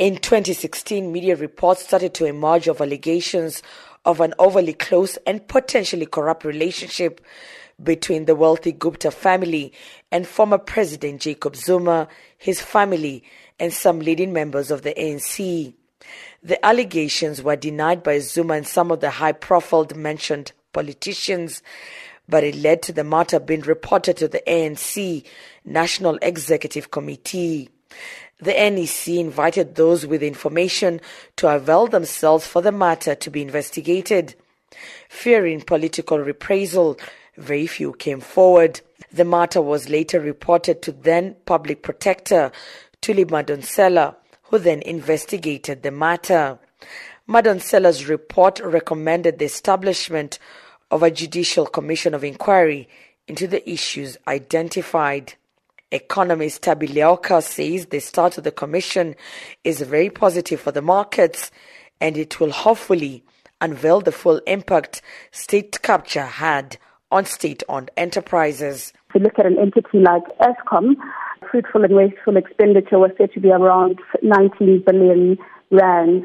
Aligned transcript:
In 0.00 0.16
2016, 0.16 1.12
media 1.12 1.36
reports 1.36 1.82
started 1.82 2.14
to 2.14 2.24
emerge 2.24 2.68
of 2.68 2.80
allegations 2.80 3.62
of 4.06 4.22
an 4.22 4.32
overly 4.38 4.72
close 4.72 5.18
and 5.26 5.46
potentially 5.46 6.06
corrupt 6.06 6.42
relationship 6.42 7.20
between 7.82 8.24
the 8.24 8.34
wealthy 8.34 8.72
Gupta 8.72 9.10
family 9.10 9.74
and 10.10 10.26
former 10.26 10.56
President 10.56 11.20
Jacob 11.20 11.54
Zuma, 11.54 12.08
his 12.38 12.62
family, 12.62 13.22
and 13.58 13.74
some 13.74 14.00
leading 14.00 14.32
members 14.32 14.70
of 14.70 14.80
the 14.80 14.94
ANC. 14.94 15.74
The 16.42 16.64
allegations 16.64 17.42
were 17.42 17.56
denied 17.56 18.02
by 18.02 18.20
Zuma 18.20 18.54
and 18.54 18.66
some 18.66 18.90
of 18.90 19.00
the 19.00 19.10
high 19.10 19.32
profile 19.32 19.86
mentioned 19.94 20.52
politicians, 20.72 21.62
but 22.26 22.42
it 22.42 22.54
led 22.54 22.80
to 22.84 22.94
the 22.94 23.04
matter 23.04 23.38
being 23.38 23.60
reported 23.60 24.16
to 24.16 24.28
the 24.28 24.42
ANC 24.46 25.26
National 25.66 26.18
Executive 26.22 26.90
Committee. 26.90 27.68
The 28.42 28.52
NEC 28.52 29.18
invited 29.18 29.74
those 29.74 30.06
with 30.06 30.22
information 30.22 31.00
to 31.36 31.48
avail 31.48 31.86
themselves 31.86 32.46
for 32.46 32.62
the 32.62 32.72
matter 32.72 33.14
to 33.14 33.30
be 33.30 33.42
investigated. 33.42 34.34
Fearing 35.08 35.60
political 35.60 36.18
reprisal, 36.18 36.98
very 37.36 37.66
few 37.66 37.92
came 37.94 38.20
forward. 38.20 38.80
The 39.12 39.24
matter 39.24 39.60
was 39.60 39.88
later 39.88 40.20
reported 40.20 40.80
to 40.82 40.92
then 40.92 41.36
Public 41.44 41.82
Protector 41.82 42.52
Thuli 43.02 43.24
Madonsela, 43.24 44.16
who 44.44 44.58
then 44.58 44.82
investigated 44.82 45.82
the 45.82 45.90
matter. 45.90 46.58
Madonsela's 47.28 48.06
report 48.08 48.60
recommended 48.60 49.38
the 49.38 49.44
establishment 49.44 50.38
of 50.90 51.02
a 51.02 51.10
judicial 51.10 51.66
commission 51.66 52.14
of 52.14 52.24
inquiry 52.24 52.88
into 53.28 53.46
the 53.46 53.68
issues 53.68 54.16
identified. 54.26 55.34
Economist 55.92 56.62
Thabi 56.62 56.88
Leoka 56.88 57.42
says 57.42 57.86
the 57.86 57.98
start 57.98 58.38
of 58.38 58.44
the 58.44 58.52
commission 58.52 59.16
is 59.64 59.80
very 59.80 60.08
positive 60.08 60.60
for 60.60 60.70
the 60.70 60.82
markets 60.82 61.50
and 62.00 62.16
it 62.16 62.38
will 62.38 62.52
hopefully 62.52 63.24
unveil 63.60 64.00
the 64.00 64.12
full 64.12 64.38
impact 64.46 65.02
state 65.32 65.82
capture 65.82 66.24
had 66.24 66.78
on 67.10 67.24
state 67.24 67.64
owned 67.68 67.90
enterprises. 67.96 68.92
If 69.08 69.16
you 69.16 69.20
look 69.22 69.38
at 69.38 69.46
an 69.46 69.58
entity 69.58 69.98
like 69.98 70.22
Eskom, 70.38 70.94
fruitful 71.50 71.84
and 71.84 71.96
wasteful 71.96 72.36
expenditure 72.36 73.00
was 73.00 73.10
said 73.18 73.32
to 73.32 73.40
be 73.40 73.50
around 73.50 73.98
19 74.22 74.84
billion 74.86 75.38
rand. 75.72 76.24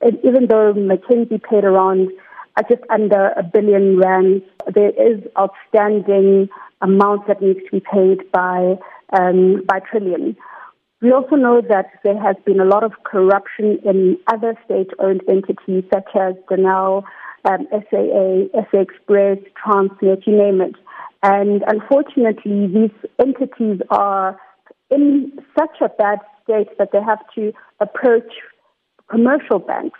And 0.00 0.18
even 0.24 0.46
though 0.48 0.72
McKinsey 0.72 1.42
paid 1.42 1.64
around 1.64 2.08
uh, 2.56 2.62
just 2.68 2.82
under 2.88 3.28
a 3.36 3.42
billion 3.42 3.98
rand, 3.98 4.42
there 4.74 4.90
is 4.90 5.22
outstanding 5.38 6.48
amounts 6.80 7.26
that 7.28 7.42
needs 7.42 7.60
to 7.66 7.70
be 7.70 7.80
paid 7.80 8.30
by 8.32 8.76
um, 9.12 9.62
by 9.66 9.80
Trillian. 9.80 10.36
We 11.00 11.10
also 11.10 11.34
know 11.34 11.60
that 11.68 11.86
there 12.04 12.20
has 12.20 12.36
been 12.46 12.60
a 12.60 12.64
lot 12.64 12.84
of 12.84 12.92
corruption 13.04 13.78
in 13.84 14.18
other 14.28 14.54
state-owned 14.64 15.22
entities 15.28 15.84
such 15.92 16.08
as 16.14 16.34
Denel, 16.48 17.02
um, 17.44 17.66
SAA, 17.72 18.46
SA 18.70 18.78
Express, 18.78 19.38
Transnet, 19.58 20.26
you 20.26 20.36
name 20.36 20.60
it. 20.60 20.76
And 21.22 21.62
unfortunately, 21.66 22.68
these 22.68 23.10
entities 23.18 23.80
are 23.90 24.38
in 24.90 25.32
such 25.58 25.80
a 25.80 25.88
bad 25.88 26.18
state 26.44 26.68
that 26.78 26.90
they 26.92 27.02
have 27.02 27.20
to 27.34 27.52
approach 27.80 28.32
commercial 29.10 29.58
banks 29.58 29.98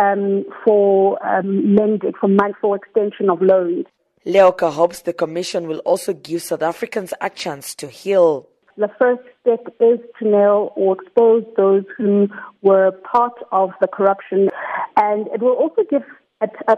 um, 0.00 0.44
for 0.64 1.24
um, 1.26 1.74
lending, 1.76 2.12
for 2.20 2.28
for 2.60 2.76
extension 2.76 3.30
of 3.30 3.42
loans. 3.42 3.86
Leoka 4.24 4.72
hopes 4.72 5.02
the 5.02 5.12
Commission 5.12 5.66
will 5.66 5.80
also 5.80 6.12
give 6.12 6.42
South 6.42 6.62
Africans 6.62 7.12
a 7.20 7.28
chance 7.28 7.74
to 7.74 7.88
heal. 7.88 8.48
The 8.76 8.88
first 8.98 9.22
step 9.40 9.66
is 9.80 9.98
to 10.18 10.24
nail 10.24 10.72
or 10.76 10.96
expose 11.00 11.44
those 11.56 11.84
who 11.96 12.28
were 12.62 12.92
part 12.92 13.34
of 13.50 13.70
the 13.80 13.88
corruption, 13.88 14.48
and 14.96 15.26
it 15.28 15.42
will 15.42 15.54
also 15.54 15.82
give 15.90 16.02
a, 16.40 16.48
a 16.68 16.76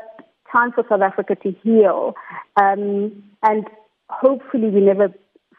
time 0.51 0.73
for 0.73 0.85
South 0.89 1.03
Africa 1.03 1.37
to 1.37 1.53
heal. 1.63 2.15
Um, 2.57 3.23
and 3.43 3.67
hopefully, 4.09 4.71
we 4.71 4.81
never 4.81 5.13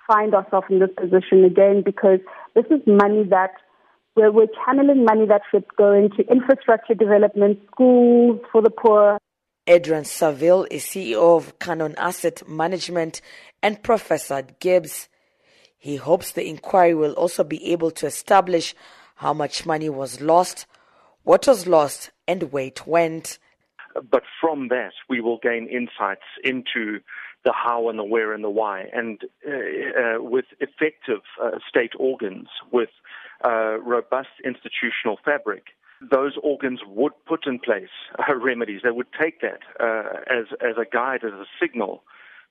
find 0.07 0.33
ourselves 0.33 0.67
in 0.69 0.79
this 0.79 0.89
position 0.97 1.45
again 1.45 1.83
because 1.85 2.19
this 2.53 2.65
is 2.65 2.81
money 2.85 3.23
that 3.29 3.51
we're, 4.15 4.31
we're 4.31 4.47
channeling 4.65 5.05
money 5.05 5.25
that 5.27 5.41
should 5.51 5.65
go 5.77 5.93
into 5.93 6.29
infrastructure 6.31 6.93
development, 6.93 7.59
schools 7.71 8.39
for 8.51 8.61
the 8.61 8.69
poor, 8.69 9.19
Adrian 9.67 10.05
Saville 10.05 10.67
is 10.69 10.83
CEO 10.83 11.37
of 11.37 11.57
Cannon 11.57 11.95
Asset 11.97 12.47
Management 12.47 13.19
and 13.63 13.81
Professor 13.81 14.35
at 14.35 14.59
GIBS. 14.59 15.07
He 15.75 15.95
hopes 15.95 16.31
the 16.31 16.47
inquiry 16.47 16.93
will 16.93 17.13
also 17.13 17.43
be 17.43 17.71
able 17.71 17.89
to 17.91 18.05
establish 18.05 18.75
how 19.15 19.33
much 19.33 19.65
money 19.65 19.89
was 19.89 20.21
lost, 20.21 20.67
what 21.23 21.47
was 21.47 21.65
lost, 21.65 22.11
and 22.27 22.51
where 22.51 22.65
it 22.65 22.85
went. 22.85 23.39
But 24.11 24.21
from 24.39 24.67
that, 24.67 24.93
we 25.09 25.19
will 25.19 25.39
gain 25.39 25.67
insights 25.67 26.25
into 26.43 26.99
the 27.43 27.53
how 27.53 27.89
and 27.89 27.97
the 27.97 28.03
where 28.03 28.33
and 28.33 28.43
the 28.43 28.49
why. 28.51 28.85
And 28.93 29.19
uh, 29.47 29.51
uh, 29.51 30.21
with 30.21 30.45
effective 30.59 31.21
uh, 31.41 31.57
state 31.67 31.93
organs, 31.97 32.49
with 32.71 32.89
uh, 33.43 33.79
robust 33.79 34.29
institutional 34.43 35.17
fabric, 35.25 35.69
those 36.11 36.33
organs 36.43 36.81
would 36.88 37.13
put 37.25 37.47
in 37.47 37.59
place 37.59 37.89
uh, 38.19 38.35
remedies. 38.35 38.81
They 38.83 38.91
would 38.91 39.07
take 39.19 39.41
that 39.41 39.59
uh, 39.79 40.19
as, 40.29 40.45
as 40.61 40.77
a 40.77 40.85
guide, 40.91 41.23
as 41.23 41.33
a 41.33 41.45
signal 41.61 42.03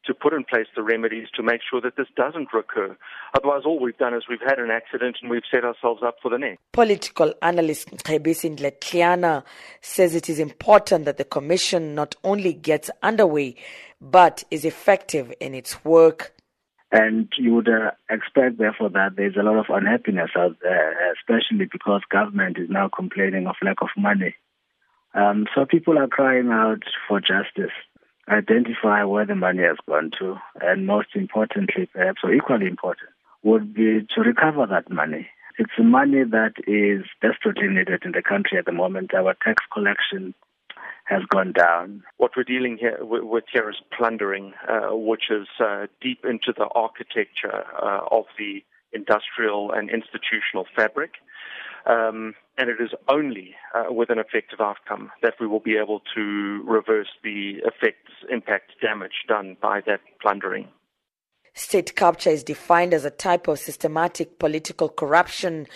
to 0.07 0.15
put 0.15 0.33
in 0.33 0.45
place 0.45 0.67
the 0.77 0.83
remedies 0.83 1.29
to 1.35 1.43
make 1.43 1.61
sure 1.69 1.81
that 1.81 1.97
this 1.97 2.07
doesn't 2.17 2.53
recur. 2.53 2.97
Otherwise, 3.35 3.63
all 3.65 3.81
we've 3.81 3.97
done 3.97 4.15
is 4.15 4.25
we've 4.29 4.39
had 4.41 4.59
an 4.59 4.71
accident 4.71 5.17
and 5.23 5.31
we've 5.31 5.43
set 5.51 5.65
ourselves 5.65 6.03
up 6.05 6.17
for 6.23 6.31
the 6.31 6.39
next. 6.39 6.61
Political 6.73 7.35
analyst 7.43 7.91
Kgebisi 7.91 8.57
Ndletliana 8.57 9.45
says 9.81 10.15
it 10.15 10.29
is 10.29 10.39
important 10.39 11.07
that 11.07 11.17
the 11.17 11.25
Commission 11.25 11.95
not 11.95 12.15
only 12.23 12.53
gets 12.53 12.91
underway, 13.03 13.57
but 14.01 14.45
is 14.51 14.65
effective 14.65 15.33
in 15.41 15.55
its 15.55 15.85
work. 15.85 16.35
And 16.95 17.29
you 17.37 17.53
would 17.57 17.69
uh, 17.69 17.91
expect, 18.09 18.59
therefore, 18.59 18.89
that 18.91 19.17
there's 19.17 19.35
a 19.35 19.43
lot 19.43 19.59
of 19.59 19.67
unhappiness 19.69 20.31
out 20.37 20.57
there, 20.63 21.13
especially 21.15 21.67
because 21.67 22.03
government 22.09 22.57
is 22.57 22.71
now 22.71 22.89
complaining 22.89 23.49
of 23.49 23.57
lack 23.65 23.83
of 23.83 23.89
money. 23.97 24.37
Um, 25.13 25.47
so 25.53 25.67
people 25.67 25.99
are 25.99 26.07
crying 26.07 26.51
out 26.53 26.85
for 27.09 27.19
justice, 27.19 27.75
identify 28.29 29.03
where 29.03 29.27
the 29.27 29.35
money 29.35 29.65
has 29.65 29.77
gone 29.89 30.13
to, 30.21 30.37
and 30.61 30.87
most 30.87 31.09
importantly, 31.17 31.89
perhaps, 31.93 32.21
or 32.23 32.33
equally 32.33 32.67
important, 32.67 33.11
would 33.43 33.75
be 33.75 34.07
to 34.15 34.21
recover 34.21 34.65
that 34.67 34.89
money. 34.89 35.27
It's 35.59 35.73
money 35.81 36.23
that 36.23 36.55
is 36.69 37.07
desperately 37.21 37.69
needed 37.71 38.03
in 38.05 38.13
the 38.13 38.23
country 38.23 38.57
at 38.57 38.67
the 38.67 38.73
moment. 38.73 39.15
Our 39.15 39.35
tax 39.45 39.65
collection 39.73 40.33
has 41.05 41.23
gone 41.29 41.53
down. 41.53 42.03
What 42.17 42.33
we're 42.37 42.45
dealing 42.45 42.79
here 42.79 42.99
with 43.01 43.45
here 43.53 43.69
is 43.69 43.77
plundering, 43.97 44.55
uh, 44.69 44.97
which 44.97 45.25
is 45.31 45.47
uh, 45.61 45.87
deep 46.01 46.25
into 46.25 46.53
the 46.57 46.67
architecture 46.75 47.65
uh, 47.83 48.01
of 48.11 48.25
the 48.39 48.65
industrial 48.93 49.73
and 49.73 49.91
institutional 49.91 50.67
fabric. 50.75 51.13
Um, 51.87 52.35
and 52.57 52.71
it 52.71 52.81
is 52.81 52.91
only 53.09 53.55
uh, 53.75 53.93
with 53.93 54.09
an 54.09 54.19
effective 54.19 54.61
outcome 54.61 55.11
that 55.23 55.35
we 55.39 55.47
will 55.47 55.61
be 55.61 55.77
able 55.77 56.01
to 56.15 56.63
reverse 56.67 57.11
the 57.23 57.57
effects, 57.65 58.13
impact, 58.31 58.73
damage 58.81 59.25
done 59.29 59.57
by 59.61 59.83
that 59.87 60.01
plundering. 60.23 60.69
State 61.55 61.95
capture 61.95 62.31
is 62.31 62.43
defined 62.43 62.93
as 62.93 63.05
a 63.05 63.11
type 63.11 63.47
of 63.47 63.61
systematic 63.61 64.41
political 64.41 64.89
corruption 64.89 65.69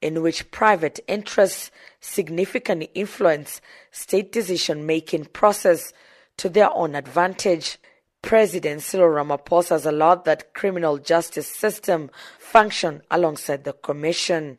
in 0.00 0.22
which 0.22 0.50
private 0.50 0.98
interests 1.06 1.70
significantly 2.00 2.90
influence 2.94 3.60
state 3.90 4.32
decision 4.32 4.86
making 4.86 5.26
process 5.26 5.92
to 6.38 6.48
their 6.48 6.72
own 6.74 6.94
advantage. 6.94 7.78
President 8.22 8.80
Cyril 8.80 9.10
Ramaphosa 9.10 9.70
has 9.70 9.86
allowed 9.86 10.24
that 10.24 10.54
criminal 10.54 10.98
justice 10.98 11.46
system 11.46 12.10
function 12.38 13.02
alongside 13.10 13.64
the 13.64 13.74
commission. 13.74 14.58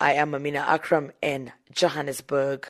I 0.00 0.14
am 0.14 0.34
Amina 0.34 0.64
Akram 0.66 1.12
in 1.22 1.52
Johannesburg. 1.72 2.68